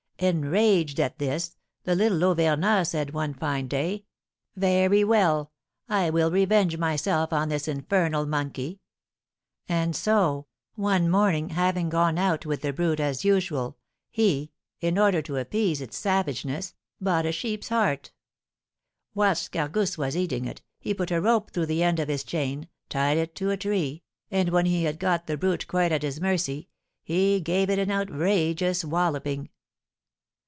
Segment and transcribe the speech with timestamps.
[0.21, 4.05] Enraged at this, the little Auvergnat said, one fine day,
[4.55, 5.51] 'Very well,
[5.89, 8.81] I will revenge myself on this infernal monkey;'
[9.67, 10.45] and so,
[10.75, 13.79] one morning, having gone out with the brute as usual,
[14.11, 18.11] he, in order to appease its savageness, bought a sheep's heart.
[19.15, 22.67] Whilst Gargousse was eating it, he put a rope through the end of his chain,
[22.89, 26.21] tied it to a tree, and, when he had got the brute quite at his
[26.21, 26.69] mercy,
[27.01, 29.49] he gave it an outrageous walloping."